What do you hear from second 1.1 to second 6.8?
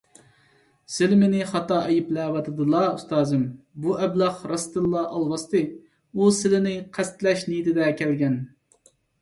مېنى خاتا ئەيىبلەۋاتىدىلا، ئۇستازىم، بۇ ئەبلەخ راستتىنلا ئالۋاستى، ئۇ سىلىنى